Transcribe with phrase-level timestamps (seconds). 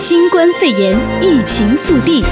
[0.00, 2.22] 新冠肺炎疫情速递。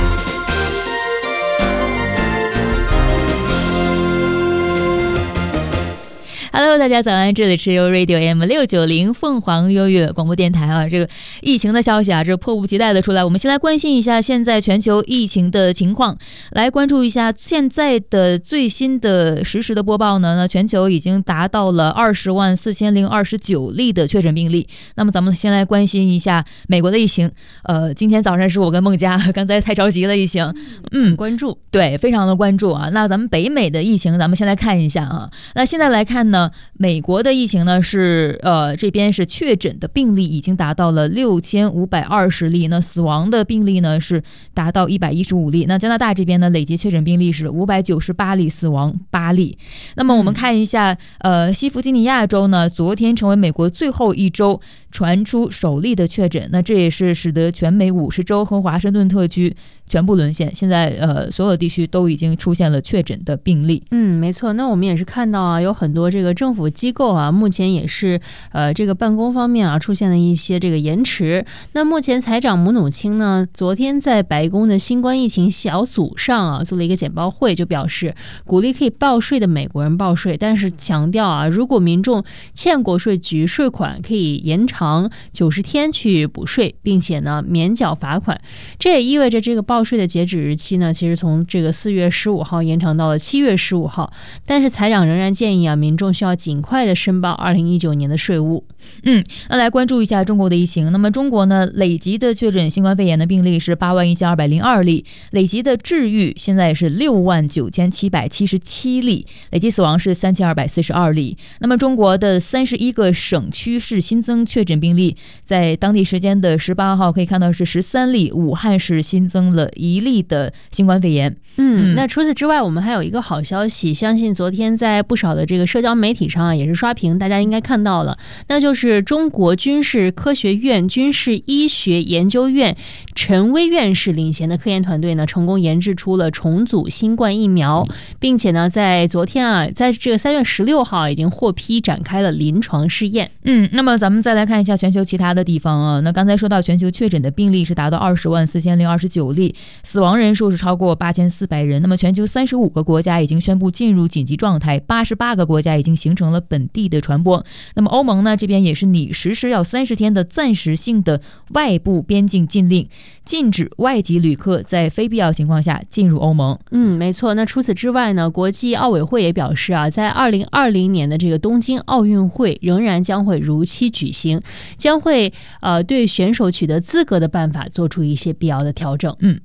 [6.58, 7.34] Hello，大家早安！
[7.34, 11.06] 这里是由 Radio M 六九零凤凰优悦广播电台啊，这个
[11.42, 13.22] 疫情的消息啊，这迫不及待的出来。
[13.22, 16.16] 我们先来关心一下现在全球疫情的情况，
[16.52, 20.34] 来关注一下现在的最新的实时的播报呢。
[20.36, 24.66] 那全球已经达到了二十万四千零二十九例的确诊病例。
[24.94, 27.30] 那么咱们先来关心一下美国的疫情。
[27.64, 30.50] 呃，今天早上是我跟孟佳， 刚才太着急了，疫情，
[30.92, 32.88] 嗯，关注，对，非常的关注啊。
[32.94, 35.30] 那咱们北美的疫情，咱们先来看一下啊。
[35.54, 36.45] 那现在来看呢。
[36.74, 44.22] 美国的疫情呢是呃，这边是确诊的病例已经达到了六千五百二十例，那死亡的病例呢是
[44.54, 45.66] 达到一百一十五例。
[45.66, 49.56] 那加拿大这边呢累计确诊病例是五百九十八例，死亡八例。
[49.96, 59.54] 那么我们看一下，呃，西弗吉尼亚州呢昨天成为美国最后一周传出首例的确诊，那这也是使得全美五十州和华盛顿特区
[59.86, 60.54] 全部沦陷。
[60.54, 63.82] 现在呃，所有地区都已经出现了确诊的病例。
[63.90, 64.52] 嗯，没错。
[64.54, 68.20] 那我们也是看到啊，有很多这个政府机构啊，目前也是
[68.52, 71.44] 呃，这个办公方面啊，出现了一些这个延迟。
[71.72, 78.14] 那目前财长姆努钦呢，昨天在白宫的新冠疫情小组上啊，做了一个简报会，就表示
[78.44, 82.22] 鼓励可以报税的美国人报税，但是强调啊，如果民众
[82.54, 88.38] 欠国税局税款，可以延长九十天去补税，并且呢免缴罚款。
[88.78, 94.12] 这也意味着这个报税的截止日期呢，其实从这个四月十五号延长到了七月十五号。
[94.44, 98.64] 但是财长仍然建议啊，民众需要尽快的申报二零一九年的税务。
[99.02, 100.90] 嗯，那来关注一下中国的疫情。
[100.90, 111.36] 那么中国呢，累计的确诊新冠肺炎的病例是八万一千二百零二例，累计的治愈现在是六万九千七百七十七例，累计死亡是三千二百四十二例。
[111.60, 121.36] 那么中国的三十一个省区市新增确诊病例，在当地时间的十八号可以看到是十三例，武汉市新增了一例的新冠肺炎。
[121.58, 132.76] 嗯，那除此之外，我们还有一个好消息，相信昨天在不少的这个社交媒媒体上啊，也是刷屏，大家应该看到了，那就是中国军事科学院军事医学研究院
[133.16, 137.84] 陈薇院士领衔的科研团队呢，成功研制出了重组新冠疫苗，
[138.20, 143.30] 并且呢，在昨天啊，在这个三月十六号已经获批展开了临床试验。
[143.44, 151.46] 嗯，那么咱们再来看一下全球其他的地方啊，那刚才说到全球确诊的病例是达到二十万四千零二十九例，死亡人数是超过八千四。
[151.46, 151.80] 百人。
[151.80, 157.44] 那么，全球三十五个国家已经宣布进入紧急状态，八十八个国家已经形成了本地的传播。
[157.74, 161.20] 那么，欧盟呢这边也是拟实施要三十天的暂时性的
[161.54, 162.86] 外部边境禁令，
[163.24, 166.58] 禁止外籍旅客在非必要情况下进入欧盟。
[166.70, 167.34] 嗯，没错。
[167.34, 174.40] 那除此之外呢，国际奥委会也表示啊，在二零二零年的这个东京奥运会仍然将会如期举行，
[174.76, 179.16] 将会呃对选手取得资格的办法做出一些必要的调整。
[179.20, 179.40] 嗯。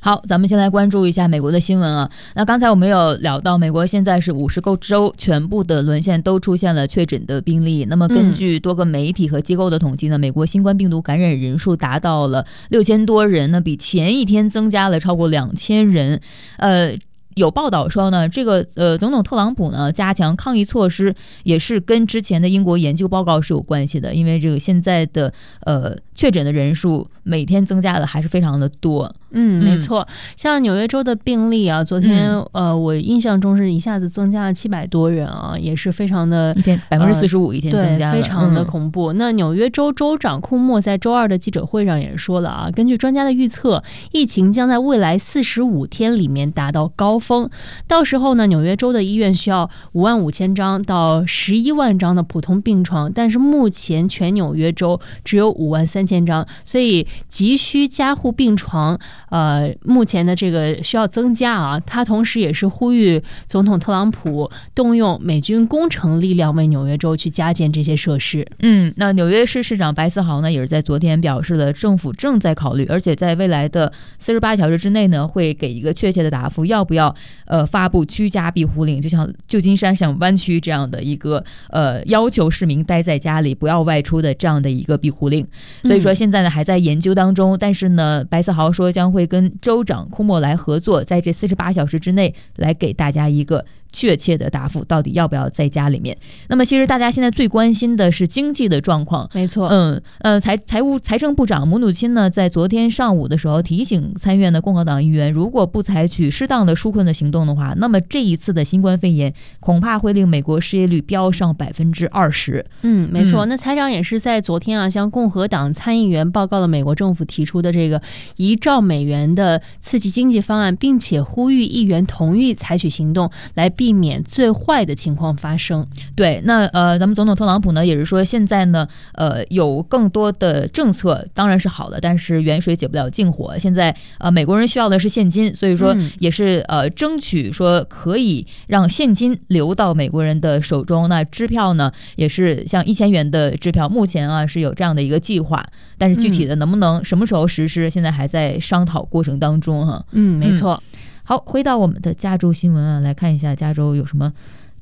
[0.00, 2.08] 好，咱们先来关注一下美国的新闻啊。
[2.34, 7.84] 那刚才我们有聊到，美国现在是五十个州全部的沦陷，都出现了确诊的病例。
[7.86, 16.20] 那么根据多个媒体和机构的统计呢，美国新冠病毒感染人数达到了六千多人，呢比前一天增加了超过两千人。
[16.58, 16.96] 呃，
[17.34, 25.32] 有报道说呢，这个呃，总统特朗普呢加强抗疫措施，也是跟之前的英国研究报告是有关系的，因为这个现在的
[25.62, 29.12] 呃确诊的人数每天增加的还是非常的多。
[29.30, 30.06] 嗯，没错，
[30.36, 39.12] 像纽约州的病例啊，昨天、嗯、呃，我印象中是一下子增加了七百多人啊，也是非常的一天百分之四十五一天增加，非常的恐怖。
[39.12, 47.50] 嗯、那纽约州州长库莫在周二的记者会上也说了啊，根据专家的预测，疫情将在未来四十五天里面达到高峰，
[47.86, 58.98] 到时候呢，纽约州的医院需要五万五千张到十一万张的普通病床，但是目前全纽约州只有五万三千张，所以急需加护病床。
[59.30, 68.46] 呃，目前的这个需要增加啊，他同时也是呼吁总统特朗普动用美军工程力量为纽约州去加建这些设施。
[68.60, 77.14] 嗯，那纽约市市长白思豪呢，也是在昨天表示了，政府正在考虑，而且在未来的四十八小时之内呢，会给一个确切的答复，要不要
[77.46, 85.46] 呃发布居家庇护令，就像旧金山、像湾区这样的一个呃要求市民待在家里不要外出的这样的一个庇护令。
[85.84, 89.28] 所以说现在呢还在研究当中，但是呢，白思豪说将会。
[89.28, 93.62] 跟州长库莫来合作，在这四十八小时之内来给大家一个
[93.92, 96.16] 确切的答复，到底要不要在家里面。
[96.48, 99.28] 那么，其实大家现在最关心的是经济的状况。
[99.32, 112.64] 没错，嗯呃，财财务财政部长姆努钦呢，在昨天上午的时候提醒参院的共和党议员，如果不采取适当的纾困的行动的话，那么这一次的新冠肺炎恐怕会令美国失业率飙上百分之二十。
[112.82, 113.46] 嗯，没错。
[113.46, 118.00] 那财长也是在昨天啊，向共和党参议员报告了美国政府提出的这个
[118.36, 125.86] 一兆美元的刺激经济方案，并且呼吁议员同意采取行动来避免最坏的情况发生。
[126.16, 133.56] 对，那呃，咱们总统特朗普呢也是说，现在呢，呃，有更多的政策当然是好的，但是远水解不了近火。
[133.56, 141.08] 现在呃，美国人需要的是现金，所以说也是呃，争取说可以让现金流到美国人的手中。
[141.08, 145.64] 那支票呢，也是像一千元的支票，目前啊是有这样的一个计划，
[145.96, 150.04] 但是具体的能不能什么时候实施，现在还在商讨过程当中哈。
[150.10, 150.82] 嗯，没错。
[151.28, 154.32] 好，回到我们的加州新闻啊，来看一下加州有什么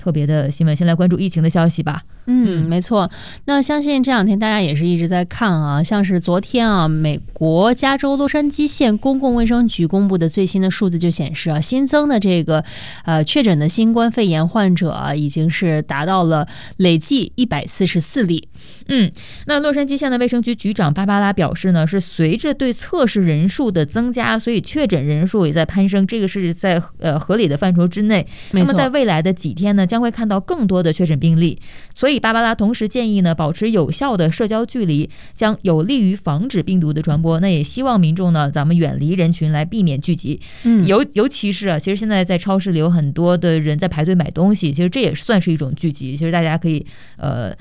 [0.06, 0.76] 特别的新闻。
[0.76, 2.00] 先来关注疫情的消息吧。
[2.26, 3.10] 嗯，没错。
[3.46, 12.64] 那相信这两天大家也是一直在看啊，像是昨天啊，美国加州洛杉矶县公共卫生局公布的最新的数字就显示啊，新增的这个
[13.04, 18.48] 呃确诊的新冠肺炎患者啊，已经是达到了累计一百四十四例。
[18.88, 19.10] 嗯，
[19.46, 28.24] 那洛杉矶县的卫生局局长芭芭拉表示呢，是随着对测试人数的增加，所以确诊人数也在攀升，这个是在呃合理的范畴之内。
[28.52, 31.58] 那么在未来的几天呢，将会看到更多的确诊病例，
[31.94, 32.20] 所以。
[32.26, 37.38] 芭芭拉同时建议呢，保持有效的社交距离，将有利于防止病毒的传播。
[37.40, 40.40] 那也希望民众呢，咱们远离人群来避免聚集。
[40.64, 46.16] 嗯，尤尤其是啊，其实现在在超市里有很多的人在排队买东西，其实这也算是一种聚集。
[46.16, 46.84] 其实大家可以
[47.16, 47.54] 呃。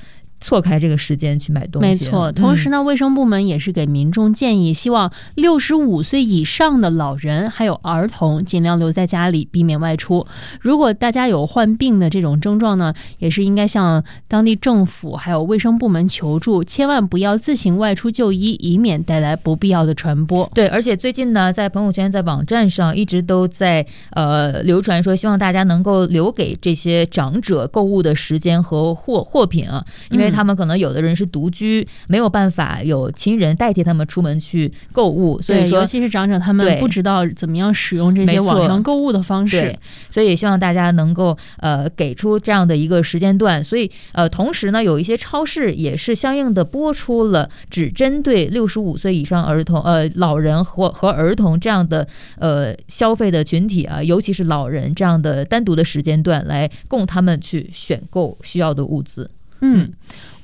[0.46, 1.88] 错开这个时间去买东西。
[1.88, 10.28] 没错，同时呢，卫生部门也是给民众建议，希望六十五岁以上的老人还有儿童尽量留在家里，避免外出。
[10.62, 20.48] 如果大家有患病的这种症状呢，也是应该向当地政府还有卫生部门求助，千万不要自行外出就医，以免带来不必要的传播。
[20.54, 30.35] 对，而且最近呢，在朋友圈、在网站上一直都在呃流传说，希望大家能够留给这些长者购物的时间和货货品啊，因为。
[30.36, 39.74] 他们可能有的人是独居，没有办法有亲人代替他们出门去购物，所以说尤其是长者，他们不知道怎么样使用这些网上购物的方式，
[40.10, 43.64] 所以也希望大家能够呃给出这样的一个时间段。
[43.64, 59.30] 所以呃，同时呢，有一些超市也是相应的播出了只针对六十五岁以上儿童、呃老人和和儿童这样的呃消费的群体啊，尤其是老人这样的单独的时间段，来供他们去选购需要的物资。
[59.62, 59.94] 嗯。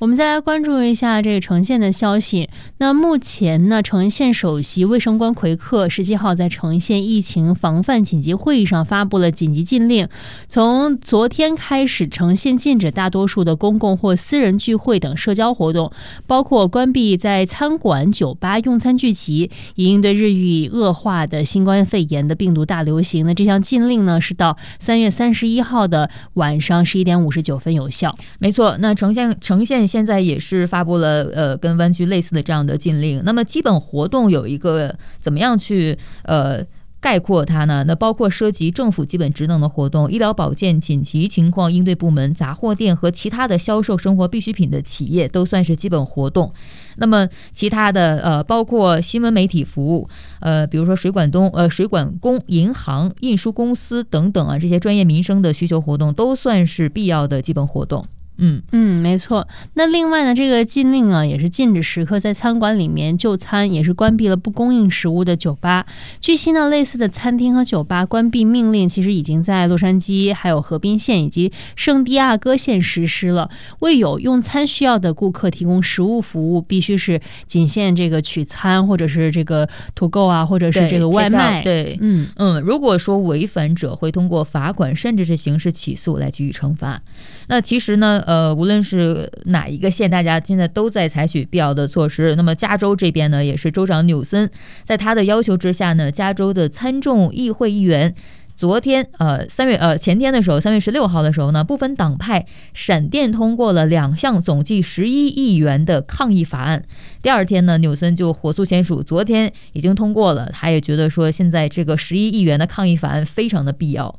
[0.02, 2.50] 我们再来关注一下这个橙县的消息。
[2.78, 10.08] 那目前呢，橙县首席卫生官魁克十七号在橙县疫情防范紧急会议上发布了紧急禁令。
[10.48, 15.92] 从昨天开始，橙县禁止大多数的公共或私人聚会等社交活动，
[16.26, 23.24] 包括关闭在餐馆、酒吧用餐聚集，以应对日益恶化的新冠肺炎的病毒大流行。
[23.24, 28.18] 那这项禁令呢，是到三月三十一号的晚上十一点五十九分有效。
[28.40, 29.91] 没错，那橙县橙县。
[29.92, 36.64] 现在也是发布了呃跟湾区类似的这样的禁令，那么基本活动有一个怎么样去呃
[36.98, 37.84] 概括它呢？
[37.86, 46.50] 那包括涉及政府基本职能的活动、医疗保健紧急情况应对部门、杂货店和其他的销售生活必需品的企业都算是基本活动。
[46.96, 50.08] 那么其他的呃包括新闻媒体服务，
[50.40, 58.02] 呃比如说水管东呃水管工、银行、运输公司等等啊这些专业民生的需求活动都算是必要的基本活动。
[58.38, 59.46] 嗯嗯，没错。
[59.74, 65.86] 那另外呢，这个禁令啊，也是禁止食客在餐馆里面就餐，也是关闭了不供应食物的酒吧。
[66.20, 73.50] 据悉呢，类似的餐厅和酒吧关闭命令，其实已经在洛杉矶、还有河滨县以及圣地亚哥县实施了。
[73.80, 81.62] 为有用餐需要的顾客提供食物服务，必须是仅限这个取餐，或者是这个 to go 啊，或者是这个外卖。
[81.62, 87.00] 对，对嗯嗯，如果说违反者会通过罚款，甚至是刑事起诉来给予惩罚。
[87.48, 92.34] 那其实呢，呃，呃无论是哪一个县，大家现在都在采取必要的措施。
[92.34, 94.50] 那么加州这边呢，也是州长纽森
[94.84, 98.14] 在他的要求之下呢，加州的参众议会议员
[98.56, 106.82] 昨天，呃，三月呃前天的时候，三月十六号的时候呢，不分党派闪电通过了两项总计十一亿元的抗议法案。
[107.20, 110.48] 第二天呢，纽森就火速签署，昨天已经通过了。
[110.50, 114.18] 他也觉得说，现在这个十一亿元的抗议法案非常的必要。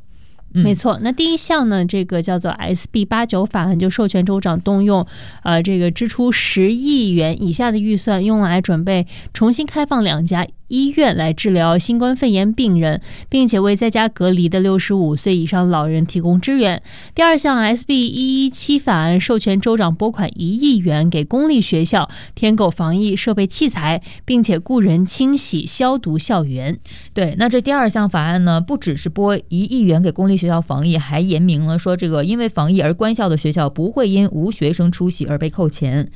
[0.62, 5.04] 没错，那第一项呢，这个叫做 SB 八九法案，就授权州长动用，
[5.42, 16.82] 呃，这个支出十亿元以下的预算，用来准备重新开放两家医院来治疗新冠肺炎病人，并且为在家隔离的六十五岁以上老人提供支援。
[17.14, 26.78] 第二项 SB 一一七法案授权州长拨款一亿元给公立学校添购防疫设备器材，并且雇人清洗消毒校园。
[27.12, 36.10] 对，那这第二项法案呢，不只是拨一亿元给公立学校防疫，还严明了说，这个因为防疫而关校的学校不会因无学生出席而被扣钱。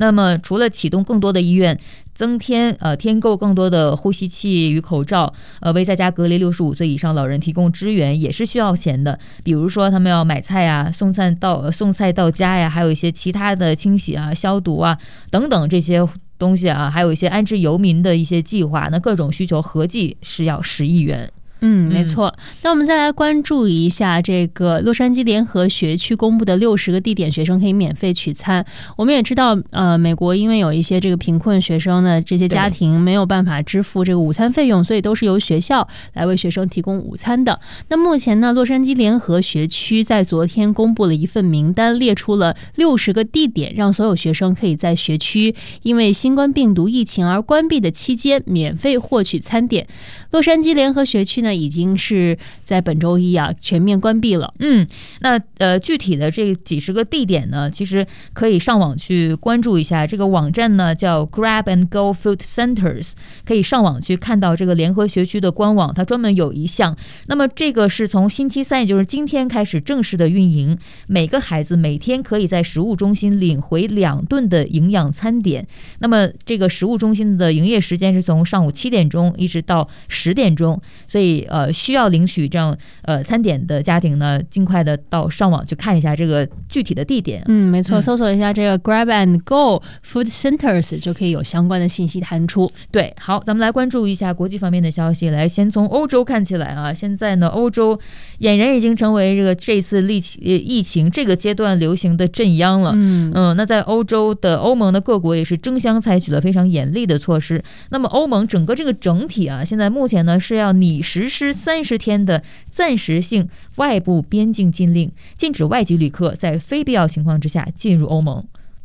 [0.00, 1.76] 那么，除了启动更多的医院，
[2.18, 9.16] 增添呃添购更多的呼吸器与口罩，呃为在家隔离六十五岁以上老人提供支援，也是需要钱的。
[9.44, 14.98] 比如说，他们要买菜啊，送餐到送菜到家呀，还有一些其他的清洗啊、消毒啊
[15.30, 16.04] 等等这些
[16.36, 21.30] 东西啊，还有一些安置游民的一些计划，那各种需求合计是要十亿元。
[21.60, 22.32] 嗯，没错。
[22.62, 28.64] 那我们再来关注一下这个洛杉矶联合学区公布的六十个地点，学生可以免费取餐。
[28.96, 37.58] 我们也知道，呃，美国因为有一些这个贫困学生呢，这些家庭没有办法支付这个午餐费用，所以都是由学校来为学生提供午餐的。
[37.88, 49.86] 那目前呢，洛杉矶联合学区在昨天公布了一份名单，列出了六十个地点，让所有学生可以在学区因为新冠病毒疫情而关闭的期间免费获取餐点。
[50.30, 54.52] 洛杉矶联合学区呢，那已经是在本周一啊全面关闭了。
[54.58, 54.86] 嗯，
[55.20, 60.06] 那呃具体的这几十个地点呢，其实可以上网去关注一下。
[60.06, 63.12] 这个网站呢叫 Grab and Go Food Centers，
[63.46, 66.94] 可以上网去看到这个联合学区的官网，它专门有一项。
[67.28, 70.76] 那么这个是从星期三，也就是今天开始正式的运营。
[71.06, 75.66] 每个孩子每天可以在食物中心领回两顿的营养餐点。
[76.00, 81.37] 那么这个食物中心的营业时间是从上午七点钟一直到十点钟，所以。
[81.48, 87.42] 呃，需要领取这样呃餐点的家庭呢，尽快的到上网去看一下这个具体的地点。
[87.46, 92.70] 嗯，没错，搜索一下这个 Grab and Go Food Centers 就可以有相关的信息弹出。
[92.90, 95.28] 对，好，咱们来关注一下国际方面的消息。
[95.28, 97.98] 来，先从欧洲看起来啊，现在呢，欧洲
[98.40, 102.92] 俨然已经成为这个这次疫情疫情这个阶段流行的镇央了。
[102.94, 107.62] 嗯嗯，那在欧洲的欧盟的各国也是争相采取了非常严厉的措施。
[107.90, 111.27] 那么欧盟整个这个整体啊，现在目前呢是要拟实。
[111.28, 118.44] 实施三十天的暂时性外部边境禁令，禁止外籍旅客在非必要情况之下进入欧盟。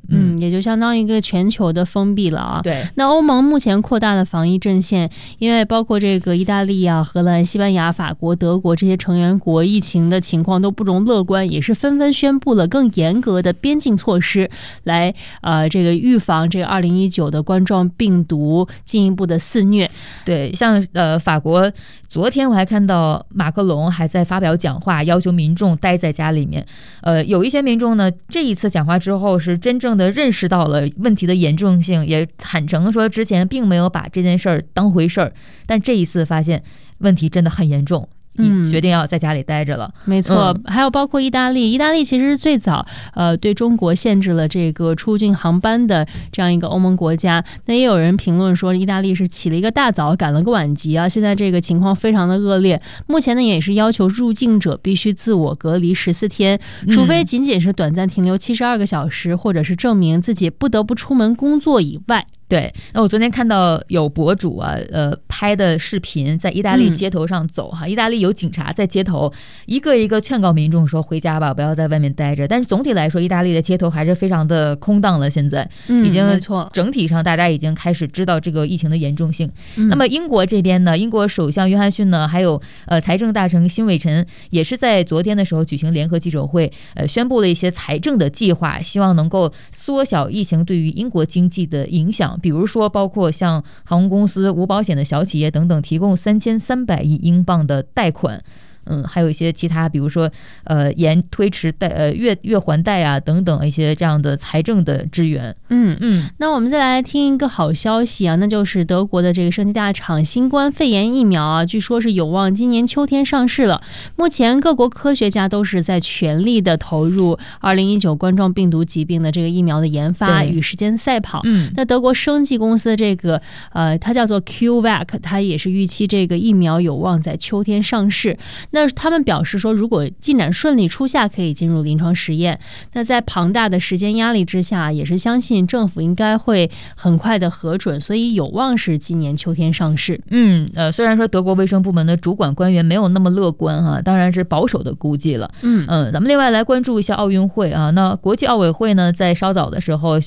[0.10, 2.62] 嗯，也就相当于一个全球的封闭了啊。
[2.62, 14.50] 对，那欧盟目前扩大了防疫阵线，因为包括这个意大利啊、荷兰、西班牙、法国、德国这些成员国，疫情的情况都不容乐观，也是纷纷宣布了更严格的边境措施，
[14.84, 19.90] 来呃这个预防这个二零一九的冠状病毒进一步的肆虐。
[20.26, 21.72] 对，像呃法国。
[22.14, 26.64] 昨天我还看到马克龙还在发表讲话，要求民众待在家里面。
[27.02, 35.34] 呃，有一些民众呢，这一次讲话之后是真正的认识到了问题的严重性，也坦诚说之前并没有把这件事儿当回事儿，
[35.66, 36.64] 但这一次发现
[37.00, 38.08] 问题真的很严重。
[38.38, 39.92] 嗯，决定要在家里待着了。
[40.06, 47.44] 没错，还有包括意大利，意大利其实是最早呃对中国限制了这个出境航班的这样一个欧盟国家。
[47.66, 51.08] 那也有人评论说，意大利是起了一个大早，赶了个晚集啊。
[51.08, 52.82] 现在这个情况非常的恶劣。
[53.08, 56.60] 目前呢，也是要求入境者必须自我隔离十四天，
[56.90, 62.26] 除非仅仅是短暂停留七十二个小时，或者是证明自己不得不出门工作以外。
[62.48, 69.32] 对，那我昨天看到有博主啊，呃，拍的视频在意大利街头上走哈，意大利有警察在街头
[69.66, 72.48] 一个一个劝告民众说回家吧，不要在外面待着。
[72.48, 75.28] 但是总体来说，意大利的街头还是非常的空荡了。
[75.30, 79.50] 现在已经没错，整体上大家已经开始知道这个疫情的严重性。
[79.90, 92.33] 那么英国这边呢，英国首相约翰逊呢，还有呃财政大臣辛伟臣也是在昨天的时候举行联合记者会，呃，宣布了一些财政的计划，希望能够缩小疫情对于英国经济的影响。
[92.42, 98.44] 比如说，包括像航空公司、无保险的小企业等等，提供三千三百亿英镑的贷款。
[98.86, 100.30] 嗯，还有一些其他，比如说，
[100.66, 105.56] 呃，延推迟贷，呃，月月还贷啊，等等一些这样的财政的支援。
[105.70, 106.30] 嗯嗯。
[106.38, 113.82] 那我们再来听一个好消息啊，那就是德国的这个生技大厂新冠肺炎疫苗啊，据说是有望今年秋天上市了。
[114.16, 121.42] 目前各国科学家都是在全力的投入二零一九冠状病毒疾病的这个疫苗的研发与时间赛跑。
[121.46, 121.72] 嗯。
[121.76, 128.38] 那德国生技公司的这个呃，它叫做 CureVac，它也是预期这个疫苗有望在秋天上市。
[128.74, 132.60] 那他们表示说，如果进展顺利，初夏可以进入临床实验。
[132.94, 140.20] 那在庞大的时间压力之下，也是相信政府应该会很快的核准，所以有望是今年秋天上市。
[140.32, 145.54] 嗯，呃，虽然说德国卫生部门的主管官员没有那么乐观哈，当然是保守的估计了。
[145.62, 150.20] 嗯嗯，咱们另外来关注一下奥运会啊，那国际奥委会呢，在稍早的时候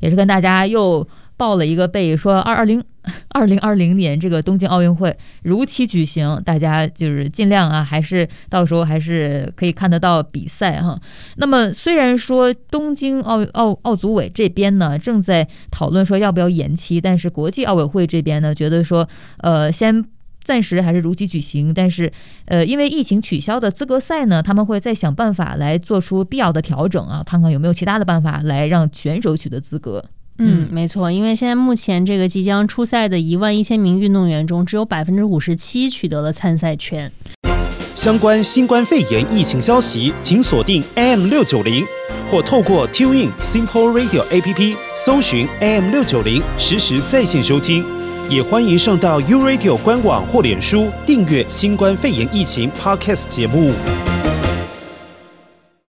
[0.00, 2.82] 也是跟大家又报了一个备，说二二零。
[3.30, 11.00] 二零二零年这个东京奥运会如期举行，大家就是尽量啊，还是到时候还是可以看得到比赛哈。
[11.36, 20.04] 那么虽然说东京奥奥奥组委这边呢正在讨论说要不要延期，但是国际奥委会这边呢觉得说呃先
[20.42, 22.12] 暂时还是如期举行，但是
[22.46, 30.04] 呃因为疫情取消的资格赛呢，他们会再想办法来做出必要的调整啊，看看有没有其他的办法来让选手取得资格。
[30.40, 37.12] 嗯，没错，因为现在目前这个即将出赛的一万一千名运动员中，只有百分之五十七取得了参赛权。
[37.94, 41.84] 相关新冠肺炎疫情消息，请锁定 AM 六九零，
[42.30, 47.84] 或透过 TuneIn Simple Radio APP 搜寻 AM 六九零，实时在线收听。
[48.30, 53.72] 也欢迎上到 U Radio 官网或脸书订阅新冠肺炎疫情 Podcast 节目。